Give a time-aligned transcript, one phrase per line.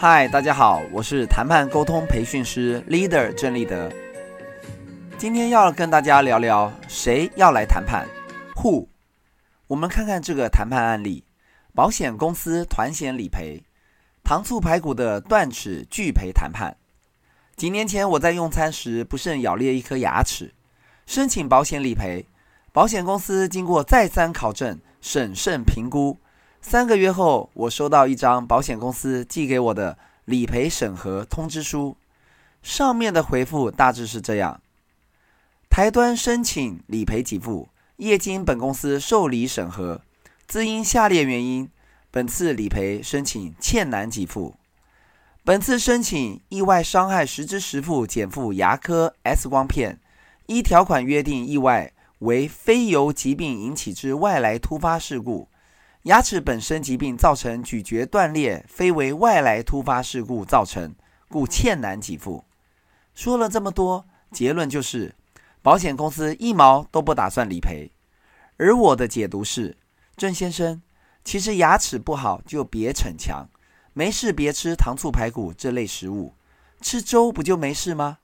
[0.00, 3.90] 嗨，大家好，我是谈判沟通培训师 Leader 郑立德。
[5.18, 8.06] 今天要跟大家聊聊谁要来谈判
[8.54, 8.86] ？Who？
[9.66, 11.24] 我们看看这个谈判案例：
[11.74, 13.64] 保险公司团险理赔，
[14.22, 16.76] 糖醋排骨的断齿拒赔谈判。
[17.56, 20.54] 几年前我在用餐时不慎咬裂一颗牙齿，
[21.06, 22.24] 申请保险理赔。
[22.72, 26.16] 保险公司经过再三考证、审慎评估。
[26.60, 31.96] 三个月后，我收到一张保险公司寄给我的理赔审核通知书，
[32.62, 34.60] 上面的回复大致是这样：
[35.70, 40.02] 台端申请理赔给付，业经本公司受理审核，
[40.46, 41.70] 自因下列原因，
[42.10, 44.56] 本次理赔申请欠难给付。
[45.44, 49.98] 本次申请意外伤害实支实付减负牙科 X 光片，
[50.46, 55.48] 依条款约定意外为非由疾病引起之外来突发事故。
[56.08, 60.94] 牙齿本身疾病造成咀嚼断裂，非为外来突发事故造成，
[61.28, 62.46] 故欠难给付。
[63.14, 65.14] 说了这么多，结论就是，
[65.60, 67.92] 保险公司一毛都不打算理赔。
[68.56, 69.76] 而我的解读是，
[70.16, 70.80] 郑先生，
[71.24, 73.46] 其实牙齿不好就别逞强，
[73.92, 76.32] 没事别吃糖醋排骨这类食物，
[76.80, 78.16] 吃粥不就没事吗？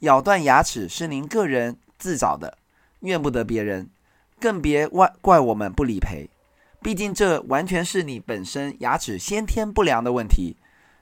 [0.00, 2.58] 咬断牙齿是您个人自找的，
[3.02, 3.90] 怨不得别人，
[4.40, 6.28] 更别怪怪我们不理赔。
[6.80, 10.56] 毕竟这完全是你本身牙齿先天不良的问题，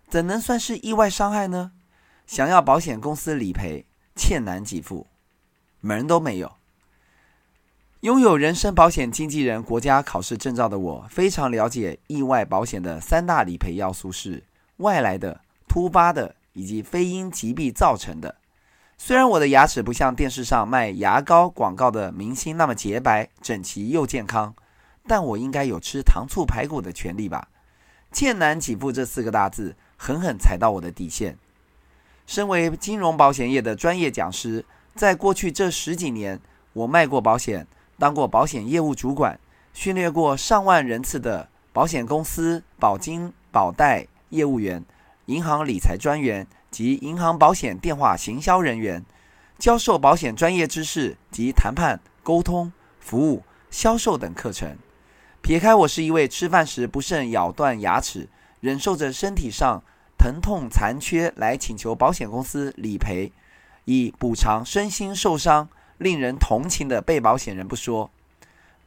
[0.09, 1.73] 怎能算是意外伤害呢？
[2.27, 5.07] 想要保险公司理赔，欠难给付，
[5.81, 6.53] 门都没有。
[8.01, 14.45] 拥有人身保险经纪人国家考试证照的我，非常了解意外保险的三大理赔要素是
[14.79, 18.37] 外来的、突发的以及非因疾病造成的。
[18.99, 24.55] 虽然我的牙齿不像电视上卖牙膏广告的明星那么洁白、整齐又健康。
[25.07, 27.49] 但我应该有吃糖醋排骨的权利吧？
[28.13, 31.37] 欠难给付这四个大字狠狠踩到我的底线。
[32.27, 36.41] 身为金融保险业的专业讲师，在过去这十几年，
[36.73, 37.67] 我卖过保险，
[37.99, 39.39] 当过保险业务主管，
[39.73, 44.85] 训练过上万人次的保险公司保金保代业务员、
[45.27, 49.05] 银行理财专员及银行保险电话行销人员，
[49.59, 54.77] 教授保险专业知识及谈判、沟通、服务、销售等课程。
[55.47, 59.81] 撇开我是一位吃饭时不慎咬断牙齿，忍受着身体上
[60.19, 63.31] 疼痛残缺来请求保险公司理赔，
[63.85, 65.69] 以补偿身心受伤、
[65.99, 68.11] 令人同情的被保险人不说，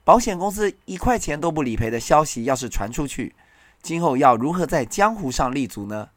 [0.03, 3.33] 保险公司一块钱都不理赔的消息要是传出去，
[3.81, 6.09] 今后要如何在江湖上立足呢？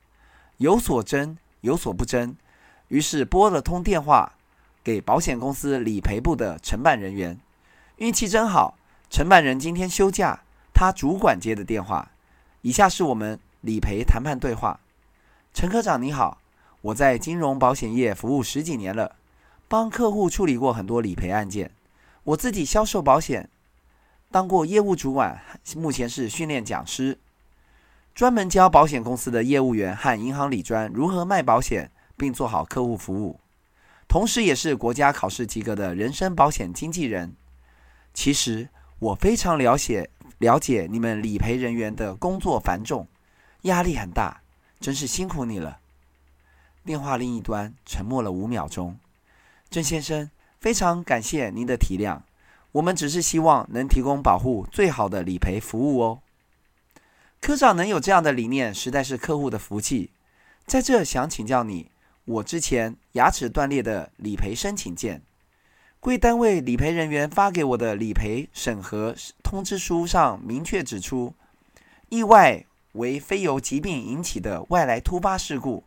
[0.57, 2.35] 有所争，有所不争，
[2.89, 4.33] 于是拨了通电话
[4.83, 7.39] 给保险公司理赔部的承办人员，
[7.99, 8.77] 运气真好。
[9.13, 10.43] 承办人今天休假，
[10.73, 12.13] 他主管接的电话。
[12.63, 14.81] 以下是我们理赔谈判对话：
[15.53, 16.39] 陈科长你好，
[16.81, 19.17] 我在金融保险业服务十几年了，
[19.69, 21.73] 帮客户处理过很多理赔案件。
[22.25, 23.51] 我自己销售保险，
[24.31, 25.43] 当过业务主管，
[25.77, 27.19] 目前是训练讲师，
[28.15, 33.39] 专门教保险公司的业务员和银行理专如何卖保险，并做好客户服务。
[34.09, 37.35] 同时，也是国家考试及格的人身保险经纪人。
[38.15, 38.71] 其实。
[39.03, 40.09] 我非常了解
[40.39, 43.09] 了解你们理赔人员的工作繁重，
[43.63, 44.43] 压力很大，
[44.79, 45.81] 真是辛苦你了。
[46.85, 48.97] 电话另一端沉默了五秒钟。
[49.69, 50.31] 郑先生，
[50.61, 52.21] 非常感谢您的体谅，
[52.71, 56.21] 我们只是希望能提供保护最好的理赔服务哦。
[57.41, 60.11] 科长能有这样的理念，实在是客户的福气。
[60.65, 61.91] 在这想请教你，
[62.25, 65.23] 我之前牙齿断裂的理赔申请件。
[66.03, 71.33] 贵单位理赔人员发给我的理赔审核通知书上明确指出，
[72.09, 75.85] 意外为非由疾病引起的外来突发事故，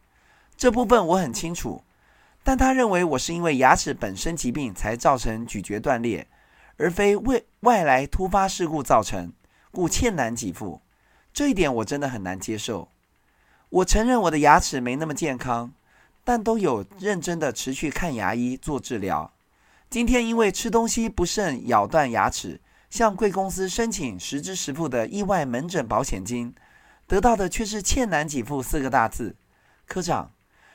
[0.55, 1.83] 这部分我很清楚。
[2.45, 6.25] 但他认为我是因为牙齿本身疾病才造成咀嚼断裂，
[6.77, 9.33] 而非为外来突发事故造成，
[9.69, 10.79] 故欠难给付。
[11.33, 12.87] 这一点我真的很难接受。
[13.67, 15.73] 我承认我的牙齿没那么健康，
[16.23, 19.33] 但都有认真的持续看牙医做治疗。
[19.89, 22.59] 今天因为吃东西不慎咬断牙齿，
[22.89, 26.53] 向贵公司申请实支实付的意外门诊保险金，
[27.07, 29.35] 得到的却是欠难给付四个大字。
[29.85, 30.31] 科长，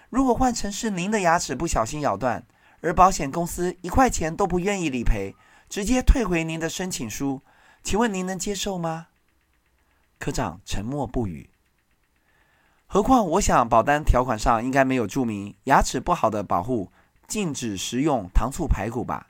[0.09, 2.47] 如果换成是您的牙齿不小心咬断，
[2.81, 5.35] 而保险公司一块钱都不愿意理赔，
[5.69, 7.43] 直接退回您的申请书，
[7.83, 9.09] 请问您能接受吗？
[10.19, 11.51] 科长沉默不语。
[12.87, 16.91] 何况我想保单条款上应该没有注明牙齿不好的保护。
[17.31, 19.29] 禁止食用糖醋排骨吧。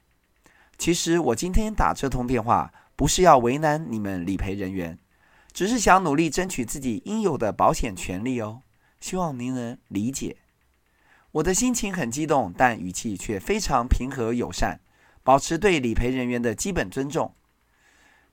[0.79, 4.99] 其实我今天打这通电话，不是要为难你们理赔人员，
[5.52, 8.62] 只是想努力争取自己应有的保险权利哦。
[8.99, 10.38] 希望您能理解。
[11.32, 14.81] 我的心情很激动，但语气却非常平和友善，
[15.23, 17.35] 保持对理赔人员的基本尊重。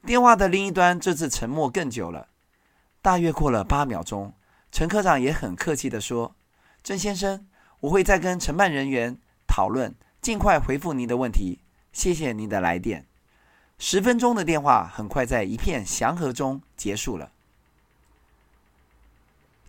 [0.05, 2.29] 电话的另一端这次沉默更久了，
[3.01, 4.33] 大约过了八秒钟。
[4.71, 6.35] 陈科长也很客气地说
[6.81, 7.47] ：“郑先生，
[7.81, 9.17] 我会再跟承办人员
[9.57, 11.57] 讨论，尽快回复您的问题。
[11.92, 13.07] 谢谢您的来电。”
[13.80, 17.31] 十分钟的电话很快在一片祥和中结束了。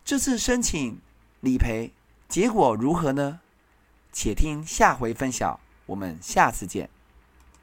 [0.04, 1.00] 这次申请
[1.40, 1.90] 理赔
[2.28, 3.40] 结果如何呢？
[4.12, 5.58] 且听下回分晓。
[5.86, 6.90] 我们下次见。